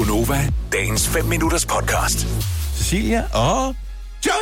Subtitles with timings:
[0.00, 2.26] Gunova, dagens 5 minutters podcast.
[2.76, 3.76] Cecilia og
[4.26, 4.34] Joey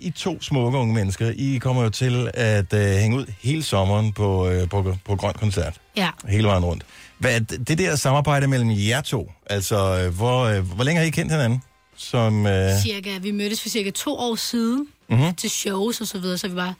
[0.00, 1.32] I to smukke unge mennesker.
[1.36, 5.32] I kommer jo til at uh, hænge ud hele sommeren på, uh, på, på Grøn
[5.34, 5.74] Koncert.
[5.96, 6.08] Ja.
[6.28, 6.84] Hele vejen rundt.
[7.18, 11.10] Hvad, det der samarbejde mellem jer to, altså uh, hvor, uh, hvor længe har I
[11.10, 11.62] kendt hinanden?
[11.96, 12.50] Som, uh,
[12.82, 15.18] Cirka, vi mødtes for cirka to år siden Mhm.
[15.20, 15.34] mm-hmm.
[15.34, 16.74] til shows og så videre, så vi bare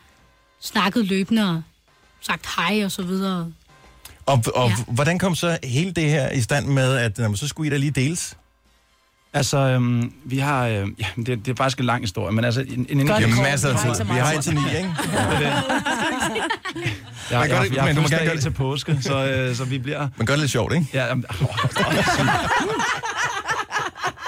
[0.61, 1.63] snakket løbende og
[2.21, 3.53] sagt hej og så videre.
[4.27, 4.75] Og og Ja.
[4.89, 7.77] hvordan kom så hele det her i stand med, at jamen, så skulle I da
[7.77, 8.37] lige deles?
[9.35, 10.67] Altså, øhm, vi har...
[10.67, 12.61] Øh, ja, det, det er faktisk en lang historie, men altså...
[12.61, 14.53] En, en, en, har kort, masser af vi har ikke tid.
[14.53, 14.91] Vi har indtil ni, ikke?
[17.31, 18.43] jeg, jeg, jeg, jeg, men du må jeg, gerne gøre jeg det.
[18.43, 20.09] til påske, så, øh, så vi bliver...
[20.17, 20.87] Men gør det lidt sjovt, ikke?
[20.95, 21.25] Ja, jamen,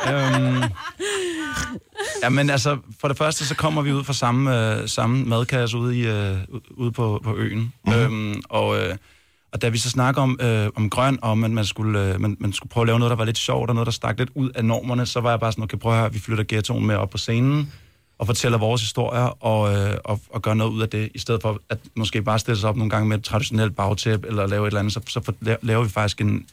[0.13, 0.63] øhm,
[2.23, 5.77] ja, men altså, for det første, så kommer vi ud fra samme, øh, samme madkasse
[5.77, 6.37] ude, i, øh,
[6.71, 7.73] ude på, på øen.
[7.87, 7.93] Mm.
[7.93, 8.97] Øhm, og, øh,
[9.55, 12.21] og da vi så snakker om, øh, om grøn, og om, at man skulle, øh,
[12.21, 14.19] man, man skulle prøve at lave noget, der var lidt sjovt, og noget, der stak
[14.19, 16.45] lidt ud af normerne, så var jeg bare sådan, okay, prøv at høre, vi flytter
[16.49, 17.73] ghettoen med op på scenen,
[18.19, 21.43] og fortæller vores historier, og, øh, og, og gør noget ud af det, i stedet
[21.43, 24.63] for at måske bare stille sig op nogle gange med et traditionelt bagtæp, eller lave
[24.63, 26.47] et eller andet, så, så for, laver vi faktisk en,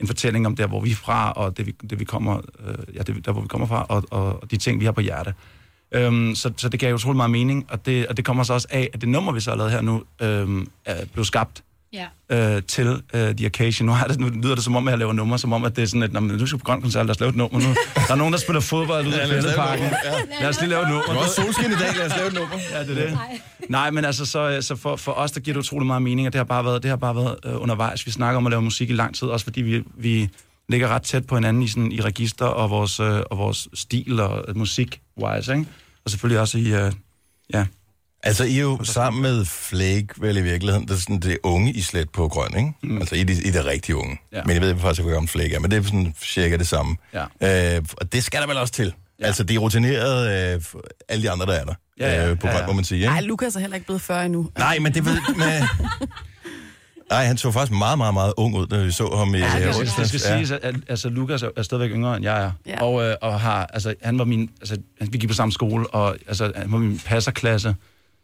[0.00, 2.96] en fortælling om der, hvor vi er fra, og det, vi, det, vi kommer, øh,
[2.96, 5.00] ja, det, der, hvor vi kommer fra, og, og, og de ting, vi har på
[5.00, 5.34] hjerte.
[5.92, 8.68] Øhm, så, så det gav utrolig meget mening, og det, og det kommer så også
[8.70, 12.06] af, at det nummer, vi så har lavet her nu, øhm, er blevet skabt Ja.
[12.56, 13.86] øh, til øh, The Occasion.
[13.86, 15.76] Nu, har det, nu lyder det som om, at jeg laver nummer, som om, at
[15.76, 17.36] det er sådan, at når man, nu skal på grøn koncert, lad os lave et
[17.36, 17.66] nummer nu.
[18.06, 19.84] Der er nogen, der spiller fodbold ude Ja, i Fældeparken.
[19.84, 19.98] nummer,
[20.40, 21.12] Lad os lige lave et nummer.
[21.12, 22.56] Har også solskin i dag, lad os lave et nummer.
[22.72, 23.18] Ja, det er det.
[23.68, 26.32] Nej, men altså, så, så for, for os, der giver det utrolig meget mening, og
[26.32, 28.06] det har bare været, det har bare været øh, undervejs.
[28.06, 30.28] Vi snakker om at lave musik i lang tid, også fordi vi, vi
[30.68, 34.20] ligger ret tæt på hinanden i, sådan, i register og vores, øh, og vores stil
[34.20, 35.66] og musik-wise, ikke?
[36.04, 36.92] Og selvfølgelig også i, øh,
[37.54, 37.66] ja,
[38.22, 41.72] Altså, I er jo sammen med Flake, vel i virkeligheden, det er sådan det unge
[41.72, 42.72] i slet på grøn, ikke?
[42.82, 42.98] Mm.
[42.98, 44.18] Altså, I er, de, I er det rigtige unge.
[44.32, 44.42] Ja.
[44.44, 46.66] Men jeg ved faktisk ikke, hvor gammel Flake er, men det er sådan cirka det
[46.68, 46.96] samme.
[47.40, 47.76] Ja.
[47.76, 48.94] Øh, og det skal der vel også til.
[49.20, 49.26] Ja.
[49.26, 50.60] Altså, de er rutinerede, øh,
[51.08, 51.74] alle de andre, der er der.
[52.00, 52.66] Ja, ja, øh, på ja, grøn, ja.
[52.66, 53.08] må man sige, ikke?
[53.08, 54.50] Nej, Lukas er heller ikke blevet 40 endnu.
[54.58, 55.16] Nej, men det ved...
[55.36, 55.62] Med...
[57.10, 59.44] Nej, han så faktisk meget, meget, meget ung ud, da vi så ham i Ja,
[59.44, 60.08] det gør Det onsdags.
[60.08, 62.50] skal siges, at, at altså, Lukas er, er stadigvæk yngre, end jeg er.
[62.66, 62.82] Ja.
[62.82, 64.76] Og, øh, og har, altså, han var min, altså,
[65.10, 67.74] vi gik på samme skole, og altså, han var min passerklasse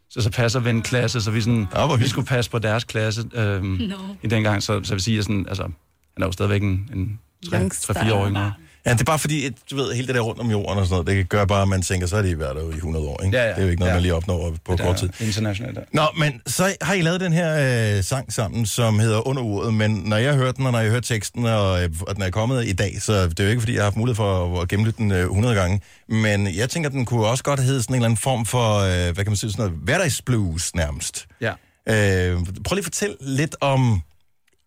[0.09, 2.83] så, så passer vi en klasse, så vi, sådan, ja, vi skulle passe på deres
[2.83, 3.95] klasse øhm, no.
[4.23, 4.63] i dengang.
[4.63, 8.51] Så, så vil sige, at sådan, altså, han er jo stadigvæk en, en 3-4-årig.
[8.85, 11.03] Ja, det er bare fordi, du ved, hele det der rundt om jorden og sådan
[11.05, 13.23] noget, det gør bare, at man tænker, så er de været der i 100 år,
[13.23, 13.37] ikke?
[13.37, 13.49] Ja, ja.
[13.49, 13.95] Det er jo ikke noget, Ja.
[13.95, 15.09] man lige opnår på Det kort tid.
[15.19, 15.75] er internationalt.
[15.75, 15.81] Der.
[15.91, 19.73] Nå, men så har I lavet den her øh, sang sammen, som hedder Under Uret,
[19.73, 22.15] men når jeg har hørt den, og når jeg har hørt teksten, og, øh, og
[22.15, 24.15] den er kommet i dag, så det er jo ikke, fordi jeg har haft mulighed
[24.15, 27.59] for at, at gennemlytte den øh, 100 gange, men jeg tænker, den kunne også godt
[27.59, 30.75] hedde sådan en eller anden form for, øh, hvad kan man sige, sådan noget hverdagsblues
[30.75, 31.27] nærmest.
[31.41, 31.51] Ja.
[31.89, 34.01] Øh, prøv lige at fortælle lidt om,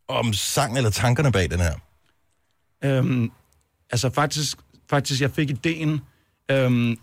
[0.09, 1.73] om sangen eller tankerne bag den her.
[2.85, 3.31] Øhm,
[3.91, 4.59] altså faktisk,
[4.91, 6.00] faktisk, jeg fik ideen...
[6.50, 6.97] Øhm,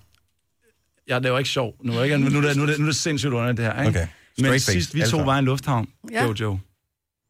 [1.07, 1.75] jeg laver ikke sjov.
[1.83, 3.51] Nu er, ikke, nu, nu, er det, nu, er det, nu er det sindssygt under
[3.51, 3.89] det her, ikke?
[3.99, 4.07] Okay.
[4.37, 6.25] Men Straight face, sidst vi to var i en lufthavn, Ja.
[6.25, 6.57] Jojo,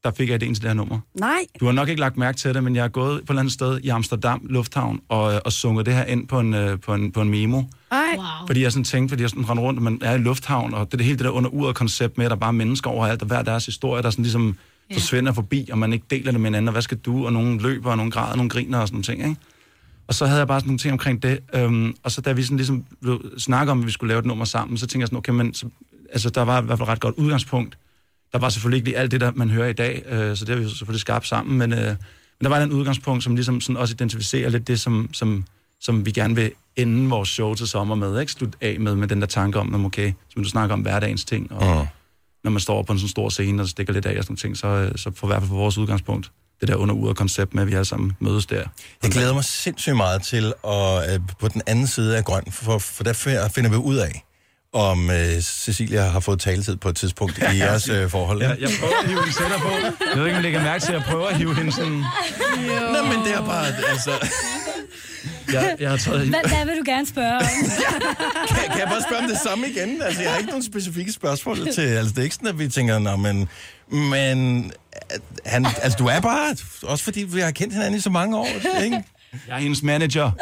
[0.03, 0.99] der fik jeg ideen til det her nummer.
[1.19, 3.29] Nej, Du har nok ikke lagt mærke til det, men jeg har gået på et
[3.29, 6.79] eller andet sted i Amsterdam Lufthavn og, og sunget det her ind på en, øh,
[6.79, 7.63] på en, på en memo.
[7.91, 8.01] nej.
[8.17, 8.25] Wow.
[8.47, 10.93] Fordi jeg sådan tænkte, fordi jeg sådan rendte rundt, man er i lufthavn, og det
[10.93, 13.21] er det hele det der under uret koncept med, at der bare er mennesker overalt,
[13.21, 14.57] og hver deres historie, der sådan ligesom
[14.89, 14.95] Ja.
[14.95, 17.59] forsvinder forbi, og man ikke deler det med hinanden, og hvad skal du, og nogen
[17.59, 19.41] løber, og nogen græder, og nogen griner og sådan nogle ting, ikke?
[20.07, 22.43] Og så havde jeg bare sådan nogle ting omkring det, øhm, og så da vi
[22.43, 22.85] sådan ligesom
[23.37, 25.53] snakker om, at vi skulle lave et nummer sammen, så tænkte jeg sådan, okay, men
[25.53, 25.69] så,
[26.11, 27.77] altså, der var i hvert fald et ret godt udgangspunkt.
[28.33, 30.55] Der var selvfølgelig ikke lige alt det, der man hører i dag, øh, så det
[30.55, 31.95] har vi selvfølgelig skabt sammen, men, øh, men
[32.43, 35.45] der var et udgangspunkt, som ligesom sådan også identificerer lidt det, som, som,
[35.81, 38.31] som vi gerne vil ende vores show til sommer med, ikke?
[38.31, 41.25] Slutte af med, med den der tanke om, om, okay, som du snakker om hverdagens
[41.25, 41.87] ting, og Mm
[42.45, 44.37] når man står på en sådan stor scene, og stikker lidt af og sådan nogle
[44.37, 47.17] ting, så, øh, så for i hvert fald for vores udgangspunkt, det der under uret
[47.17, 48.63] koncept med, at vi alle sammen mødes der.
[49.03, 52.77] Jeg glæder mig sindssygt meget til at øh, på den anden side af grøn, for,
[52.77, 54.23] for der fi- finder vi ud af,
[54.73, 58.41] om øh, Cecilia har fået taletid på et tidspunkt i jeres øh, forhold.
[58.41, 59.69] Ja, jeg prøver at hive den sætter på.
[59.69, 62.03] Jeg ved ikke, om I lægger mærke til, at jeg prøver at hive hende sådan...
[62.93, 64.11] Nå, men det er bare, altså...
[65.53, 67.41] Jeg, jeg har taget Hvad, hvad vil du gerne spørge om?
[68.49, 70.01] Kan, kan jeg bare spørge om det samme igen?
[70.01, 71.81] Altså, jeg har ikke nogen specifikke spørgsmål til...
[71.81, 73.49] Altså, det er ikke sådan, at vi tænker, nå, men...
[73.91, 74.71] Men...
[75.45, 76.55] Han, altså, du er bare...
[76.83, 78.47] Også fordi vi har kendt hinanden i så mange år,
[78.83, 79.03] ikke?
[79.47, 80.31] Jeg er hendes manager.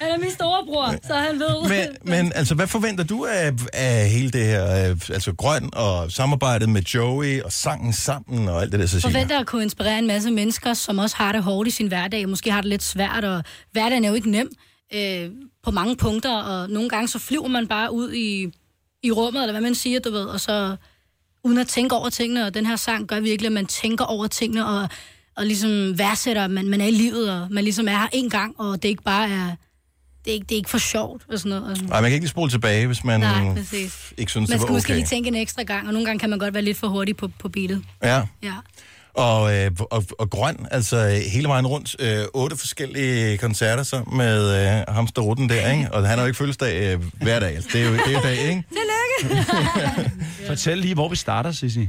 [0.00, 1.68] Han er min storebror, så han ved.
[1.68, 4.90] Men, men altså, hvad forventer du af, af hele det her?
[4.90, 9.14] øh, Altså, grøn og samarbejdet med Joey og sangen sammen og alt det der, Cecilia?
[9.14, 12.28] forventer at kunne inspirere en masse mennesker, som også har det hårdt i sin hverdag,
[12.28, 14.50] måske har det lidt svært, og hverdagen er jo ikke nem
[14.94, 15.30] øh,
[15.64, 18.52] på mange punkter, og nogle gange så flyver man bare ud i,
[19.02, 20.76] i rummet, eller hvad man siger, du ved, og så
[21.44, 24.26] uden at tænke over tingene, og den her sang gør virkelig, at man tænker over
[24.26, 24.88] tingene, og,
[25.36, 28.30] og ligesom værdsætter, at man, man er i livet, og man ligesom er her en
[28.30, 29.46] gang, og det ikke bare er,
[30.24, 31.64] det er ikke, det er ikke for sjovt, og sådan noget.
[31.70, 31.90] Og sådan.
[31.90, 34.12] Man kan ikke lige spole tilbage, hvis man Nej, præcis.
[34.18, 34.94] ikke synes, Man det skal var måske okay.
[34.96, 37.16] lige tænke en ekstra gang, og nogle gange kan man godt være lidt for hurtig
[37.16, 37.82] på, på beatet.
[38.02, 38.22] Ja.
[38.42, 38.52] Ja.
[39.14, 44.66] Og, øh, og, og grøn, altså hele vejen rundt, øh, otte forskellige koncerter sammen med
[44.88, 45.88] øh, Hamster Rutten der, ikke?
[45.92, 48.20] Og han har jo ikke fødselsdag øh, hver dag, altså det er jo, det er
[48.20, 48.64] dag, ikke?
[50.48, 51.88] Fortæl lige, hvor vi starter, Sissi.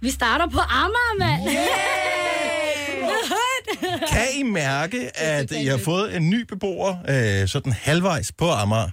[0.00, 1.50] Vi starter på Amager, mand!
[4.12, 8.90] Kan I mærke, at I har fået en ny beboer øh, sådan halvvejs på Amager?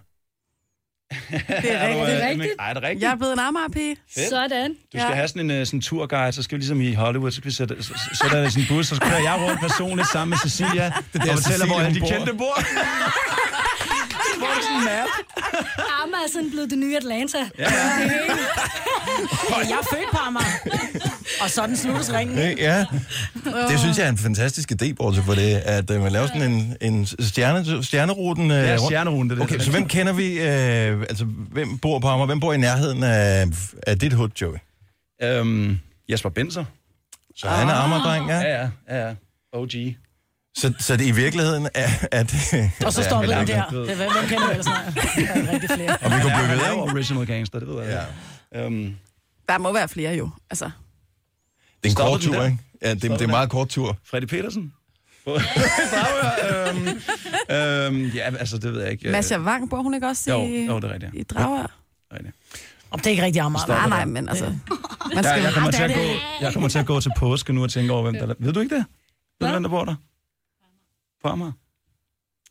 [1.11, 2.07] Det er rigtigt.
[2.07, 2.53] det rigtigt?
[2.59, 3.03] Ej, er det rigtigt?
[3.03, 3.95] Jeg er blevet en Amager-pige.
[4.29, 4.69] Sådan.
[4.69, 5.13] Du skal ja.
[5.13, 7.55] have sådan en uh, sådan turguide, så skal vi ligesom i Hollywood, så skal vi
[7.55, 10.29] sætte, så, så, sætte dig i sådan en bus, så kører jeg rundt personligt sammen
[10.29, 12.57] med Cecilia, det der og fortæller, hvor alle de kendte bor.
[14.38, 15.09] Hvor er det sådan en map?
[16.03, 17.38] Amager er sådan blevet det nye Atlanta.
[17.38, 17.69] Ja, ja.
[19.69, 21.14] Jeg er født på Amager.
[21.41, 22.37] Og sådan sluttes ringen.
[22.57, 22.85] Ja,
[23.69, 26.51] det synes jeg er en fantastisk idé, bortset for det, at øh, man laver sådan
[26.51, 28.51] en, en stjerne, stjerneruten.
[28.51, 29.53] Øh, Ja, stjerneruten, det er det.
[29.53, 32.25] Okay, så hvem kender vi, øh, altså hvem bor på Amager?
[32.25, 33.45] Hvem bor i nærheden af,
[33.87, 34.57] af dit hood, Joey?
[35.23, 35.79] Øhm,
[36.09, 36.65] Jesper Benser.
[37.35, 38.38] Så han er Amager-dreng, ja?
[38.39, 39.13] Ja, ja, ja, ja.
[39.53, 39.69] OG.
[40.57, 42.35] Så, så det i virkeligheden er, at...
[42.85, 43.45] Og så står vi der-.
[43.45, 44.93] Det er, hvem kender vi ellers snart?
[44.95, 45.97] Der er rigtig flere.
[46.01, 46.73] Og vi kunne blive ved, ikke?
[46.81, 48.05] original gangster, det ved jeg.
[48.53, 48.65] Ja.
[48.65, 48.95] Øhm,
[49.49, 50.29] Der må være flere jo.
[50.49, 50.69] Altså,
[51.85, 52.57] er en kort tur, ikke?
[52.81, 53.97] Ja, det, det er en meget kort tur.
[54.03, 54.73] Freddy Petersen.
[55.25, 56.69] Dragør.
[56.69, 56.87] øhm,
[57.97, 59.11] øhm, ja, altså, det ved jeg ikke.
[59.11, 61.11] Masha Wang, bor hun ikke også Jo, i, jo, det er rigtigt.
[61.15, 61.79] i Dragør?
[62.13, 62.35] rigtigt.
[62.91, 63.67] Om det er ikke rigtig Amager.
[63.67, 64.45] Nej, nej, men altså...
[64.45, 64.55] Man
[65.15, 66.01] Jeg, skal, jeg, kommer til at gå,
[66.41, 68.33] jeg kommer til at gå til påske nu og tænke over, hvem der...
[68.39, 68.85] Ved du ikke det?
[69.39, 69.95] Ved du, hvem der bor der?
[71.23, 71.51] På Amager.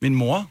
[0.02, 0.50] Min mor.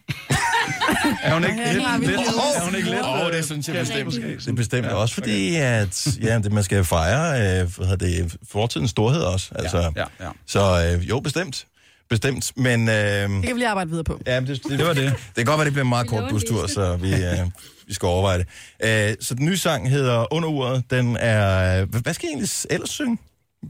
[1.24, 2.00] er hun ikke Ja, lidt?
[2.00, 2.26] lidt det.
[2.56, 3.02] er hun ikke lidt?
[3.06, 4.06] Åh, øh, det synes jeg bestemt.
[4.06, 4.22] måske?
[4.38, 7.32] Det er bestemt også fordi, at ja, det, man skal fejre
[7.62, 9.50] øh, hvad hedder det, fortidens storhed også.
[9.56, 10.30] Altså, Ja, ja, ja.
[10.48, 11.66] Så øh, jo, bestemt.
[12.10, 12.52] Bestemt.
[12.56, 14.20] Men øh, det kan vi lige arbejde videre på.
[14.28, 15.04] ja, det, det, Det var det.
[15.28, 17.40] det kan godt være, det bliver en meget kort bustur, så vi, øh,
[17.88, 19.10] vi skal overveje det.
[19.12, 20.84] Øh, så den nye sang hedder Under uret.
[20.90, 21.86] Den er...
[21.86, 23.18] Hvad hvad skal jeg egentlig ellers synge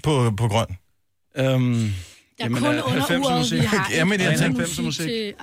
[0.03, 0.65] på, på grøn?
[1.37, 1.79] Øhm, Der
[2.39, 5.05] er Jamen, kun er under 90'er uret, vi har Jamen, jeg tænkte 90'er musik.
[5.07, 5.33] til-.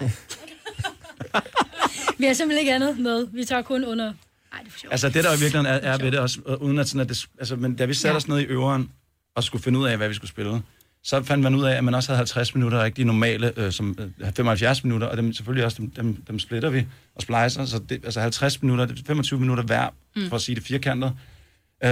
[2.20, 3.26] Vi har simpelthen ikke andet med.
[3.32, 4.04] Vi tager kun under...
[4.04, 4.92] Nej, det er for sjovt.
[4.92, 7.08] Altså det der i virkeligheden er, er ved det også, øh, uden at sådan, at
[7.08, 8.16] det, altså, men da vi satte Ja.
[8.16, 8.90] os ned i øveren
[9.34, 10.62] og skulle finde ud af, hvad vi skulle spille,
[11.02, 13.72] så fandt man ud af, at man også havde 50 minutter, ikke de normale, øh,
[13.72, 17.64] som øh, 75 minutter, og dem, selvfølgelig også, dem, dem, dem splitter vi og splicer,
[17.64, 20.28] så det, altså 50 minutter, det er 25 minutter hver, mm.
[20.28, 21.12] for at sige det firkantet,
[21.84, 21.90] øh,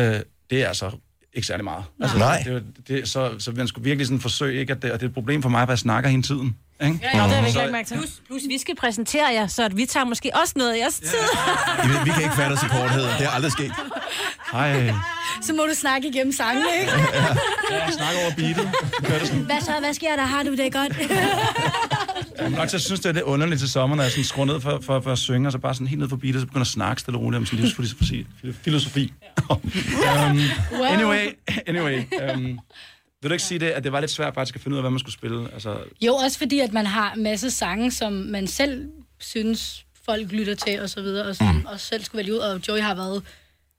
[0.50, 0.90] det er altså
[1.32, 1.84] ikke særlig meget.
[2.00, 2.42] Altså, Nej.
[2.46, 5.06] Det, det, det, så, så man skulle virkelig sådan forsøge, ikke, at det, og det
[5.06, 6.56] er et problem for mig, at jeg snakker hele tiden.
[6.80, 6.92] Ikke?
[7.14, 7.96] Nå, det har vi ikke lagt mærke til.
[7.96, 10.94] Plus, plus, vi skal præsentere jer, så at vi tager måske også noget af jeres
[10.94, 11.08] tid.
[11.84, 13.02] Vi, vi kan ikke fatte os i korthed.
[13.02, 13.72] Det har aldrig sket.
[14.52, 14.92] Hej,
[15.42, 16.92] Så må du snakke igennem sangen, ikke?
[17.70, 18.70] jeg snakker over beatet.
[19.08, 19.42] Gør det sådan.
[19.42, 19.72] Hvad så?
[19.80, 20.25] Hvad sker der?
[20.25, 20.98] Har du det godt?
[22.38, 24.60] Jeg er nok synes, det er lidt underligt til sommer, når jeg sådan skruer ned
[24.60, 26.60] for, for, for at synge, og så bare sådan helt ned forbi det, så begynder
[26.60, 28.26] at snakke stille og roligt om sådan livsfilosofi.
[28.62, 29.12] Filosofi.
[29.50, 30.40] um,
[30.84, 31.26] anyway,
[31.66, 32.04] anyway.
[32.34, 32.60] Um,
[33.23, 34.82] vil du ikke sige det, at det var lidt svært faktisk at finde ud af,
[34.82, 35.53] hvad man skulle spille?
[35.53, 38.88] Altså, Jo, også fordi, at man har en masse sange, som man selv
[39.19, 41.67] synes, folk lytter til, og så videre, og som mm.
[41.67, 42.38] også selv skulle vælge ud.
[42.38, 43.23] Og Joey har været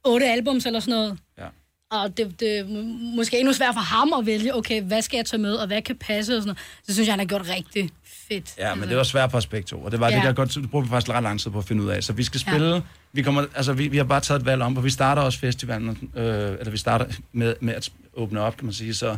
[0.06, 1.18] otte albums eller sådan noget.
[1.38, 1.48] ja.
[1.92, 5.26] Og det, det må- måske endnu svært for ham at vælge, okay, hvad skal jeg
[5.26, 6.58] tage med, og hvad kan passe, og sådan noget.
[6.88, 8.54] Så synes jeg, han har gjort rigtig fedt.
[8.58, 10.16] ja, men det var svært os begge to, og det var ja.
[10.16, 12.04] Det, der godt, det brugte vi faktisk ret lang tid på at finde ud af.
[12.04, 12.81] Så vi skal spille, ja.
[13.14, 15.40] vi, kommer, altså, vi, vi har bare taget et valg om, for vi starter også
[15.40, 19.18] festivalen, øh, eller vi starter med, med at åbne op, kan man sige, så,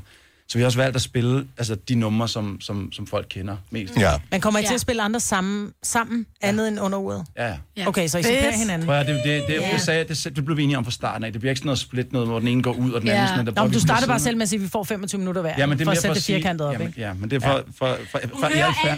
[0.52, 3.58] så vi har også valgt at spille altså, de numre, som, som, som folk kender
[3.70, 3.98] mest.
[3.98, 4.12] Ja.
[4.32, 4.76] Man kommer ikke til Ja.
[4.76, 7.26] at spille andre sammen, sammen andet end under uret.
[7.38, 7.56] Ja, ja.
[7.78, 7.88] Ja.
[7.88, 8.86] Okay, så I supplerer hinanden.
[8.86, 9.70] Prøv at, det, det, det, Ja.
[9.74, 11.32] det, sagde, det, det blev vi enige om fra starten af.
[11.32, 13.14] Det bliver ikke sådan noget split noget, hvor den ene går ud, og den Ja.
[13.16, 14.84] anden sådan, der Nå, men du starter bare selv med at sige, at vi får
[14.84, 16.68] 25 minutter hver, Ja, men det er for at sætte for det at sige, firkantet
[16.68, 16.94] op, ikke?
[16.98, 18.94] Ja, men det er for, for, for, for, for, i al fair,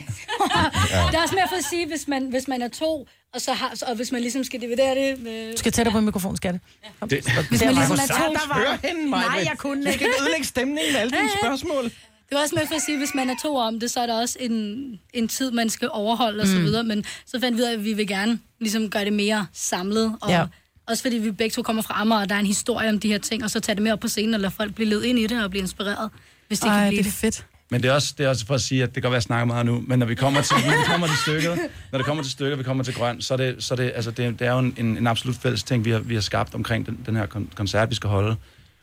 [1.11, 3.53] Det er også mere for at sige, hvis man, hvis man er to, og, så
[3.53, 5.51] har, og hvis man ligesom skal dividere det med...
[5.51, 6.61] Du skal tættere på mikrofonen, skal det?
[7.09, 9.93] det, Hvis man ligesom er Ja, to, der var hende, Nej, jeg kunne Du skal
[9.93, 10.05] ikke.
[10.05, 11.83] ikke ødelægge stemningen med alle dine spørgsmål.
[11.83, 11.91] det
[12.31, 14.19] er også med for at sige, hvis man er to om det, så er der
[14.21, 14.75] også en,
[15.13, 16.83] en tid, man skal overholde og så videre.
[16.83, 20.15] Men så fandt vi ud af, at vi vil gerne ligesom gøre det mere samlet.
[20.21, 20.45] Og Ja.
[20.87, 23.07] Også fordi vi begge to kommer fra Amager, og der er en historie om de
[23.07, 25.03] her ting, og så tage det med op på scenen og lade folk blive ledet
[25.05, 26.09] ind i det og blive inspireret,
[26.47, 27.13] hvis de kan Ej, blive det er det.
[27.19, 29.11] fedt men det er, også, det er også for at sige, at det kan godt
[29.11, 31.17] være, at jeg snakker meget nu, men når vi kommer til, når vi kommer til
[31.17, 31.59] stykket,
[31.91, 33.91] når det kommer til stykket, vi kommer til grøn, så er det, så er det,
[33.95, 36.55] altså det, det er jo en, en, absolut fælles ting, vi har, vi har skabt
[36.55, 37.25] omkring den, den her
[37.55, 38.35] koncert, vi skal holde.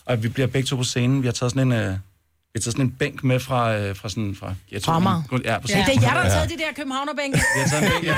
[0.05, 1.23] Og vi bliver begge to på scenen.
[1.23, 1.95] Vi har taget sådan en, øh,
[2.55, 5.23] har taget sådan en bænk med fra, øh, fra sådan, fra, jeg Fra Amager.
[5.45, 5.77] Ja, præcis.
[5.77, 5.85] Ja.
[5.87, 7.39] Det er jer, der har taget de der københavnerbænke.
[7.57, 8.17] Har taget en bænk, ja.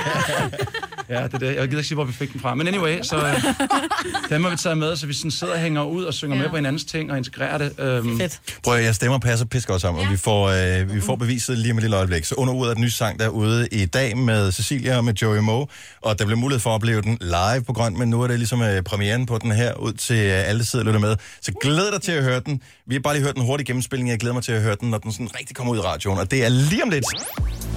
[1.08, 1.46] Ja, det er det.
[1.46, 2.54] Jeg gider ikke sige, hvor vi fik den fra.
[2.54, 3.44] Men anyway, så øh,
[4.30, 6.42] dem har vi taget med, så vi sådan sidder og hænger ud og synger ja.
[6.42, 7.72] med på hinandens ting og integrerer det.
[7.78, 8.40] Øhm, Fedt.
[8.64, 10.06] Prøv at jeg stemmer passer pisse godt sammen, ja.
[10.06, 10.48] og vi får,
[10.80, 12.24] øh, vi får beviset lige om et lille øjeblik.
[12.24, 15.04] Så under uret er den nye sang, der er ude i dag med Cecilia og
[15.04, 15.66] med Joey Moe,
[16.02, 18.38] og der bliver mulighed for at opleve den live på Grøn, men nu er det
[18.38, 21.16] ligesom øh, premieren på den her, ud til øh, alle sidder og lytter med.
[21.40, 22.62] Så glæd dig til at høre den.
[22.86, 24.90] Vi har bare lige hørt den hurtige gennemspilning, jeg glæder mig til at høre den,
[24.90, 27.04] når den sådan rigtig kommer ud i radioen, og det er lige om lidt.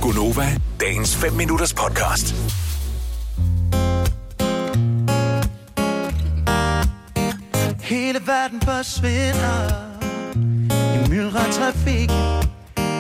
[0.02, 0.48] Gunova,
[0.80, 2.36] dagens 5 minutters podcast.
[7.82, 9.60] Hele verden forsvinder.
[10.96, 12.10] I myldret trafik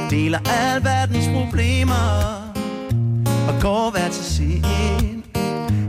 [0.09, 2.05] Deler al verdens problemer.
[3.47, 5.23] Og går hver til sin.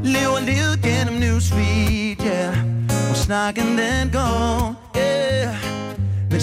[0.04, 2.56] Lever livet gennem newsfeed, yeah
[3.06, 5.85] Hvor snakken den går, yeah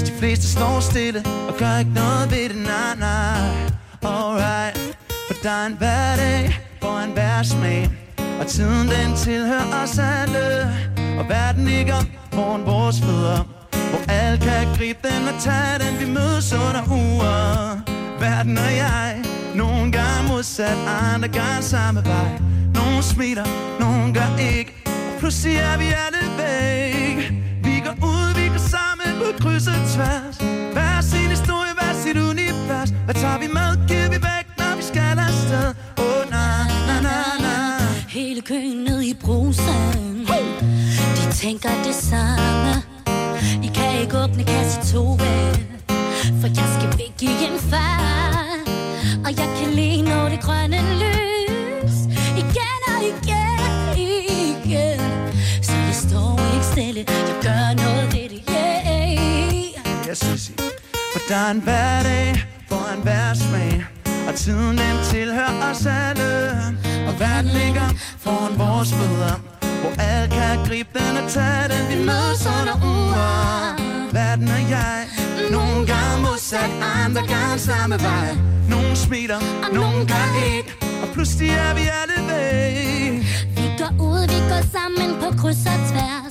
[0.06, 3.74] de fleste står stille og gør ikke noget ved det, nej, nej.
[4.02, 7.90] Alright, for der er en hverdag for en hver smag
[8.40, 10.74] Og tiden den tilhører os alle.
[11.20, 12.00] Og verden ligger
[12.34, 16.00] foran vores fødder Hvor alle kan gribe den og tage den.
[16.00, 17.80] Vi mødes under uger.
[18.20, 19.24] Verden og jeg
[19.56, 20.78] Nogle gange modsat,
[21.14, 22.40] andre gange samme vej.
[22.74, 23.46] Nogle smiler,
[23.80, 24.74] nogle gør ikke.
[25.20, 26.93] Pludselig er vi alle væk
[29.34, 30.38] sammen krydset tværs.
[30.74, 32.90] Hver sin historie, hver sit univers.
[33.06, 35.74] Hvad tager vi med, giver vi væk, når vi skal afsted?
[35.98, 36.46] Åh, oh, na,
[36.88, 37.56] na, na, na.
[38.10, 40.28] Hele køen ned i brusen
[41.16, 42.74] De tænker det samme.
[43.64, 45.18] I kan ikke åbne kasse to
[46.40, 48.58] For jeg skal væk i en far
[49.26, 51.98] Og jeg kan lige nå det grønne lys
[52.38, 55.00] Igen og igen, igen.
[55.62, 57.06] Så jeg står ikke stille.
[57.08, 58.53] Jeg gør noget ved det,
[60.16, 60.54] Sissi
[61.14, 63.86] For der er en hverdag for en hver smag
[64.28, 66.32] Og tiden den tilhører os alle.
[67.08, 67.88] Og verden ligger
[68.20, 69.36] foran vores fødder
[69.82, 71.84] Hvor alle kan gribe den og tage den.
[71.92, 73.76] Vi mødes under uger
[74.14, 75.00] Verden og jeg
[75.52, 76.72] Nogle gange modsat,
[77.06, 78.30] andre gange samme vej.
[78.70, 79.40] Nogle smiler,
[79.74, 80.74] nogle gør ikke.
[81.04, 83.14] Og pludselig er vi alle væk.
[83.58, 86.23] Vi går ud, vi går sammen på kryds og tværs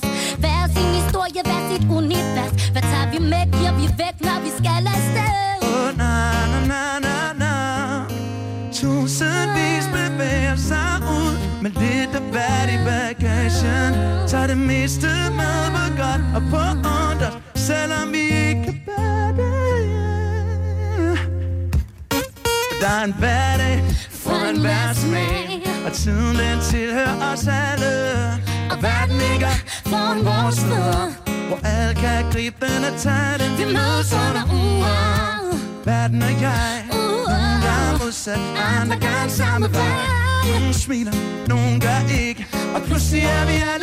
[14.83, 16.57] Det meste med på godt og på
[16.89, 17.23] ondt
[17.55, 21.19] Selvom vi ikke kan bære det.
[22.81, 27.93] Der er en hverdag for en hver smag Og tiden den tilhører os alle.
[28.71, 29.53] Og verden ligger
[29.85, 31.07] foran vores fødder.
[31.47, 35.03] Hvor alle kan gribe den og tage den Vi mødes under uger
[35.85, 38.39] Verden og jeg Nogle gange modsat,
[38.81, 40.23] andre gange samme vej.
[40.51, 41.13] Nogle smiler,
[41.47, 42.47] nogle gør ikke.
[42.75, 43.82] Og pludselig er vi alle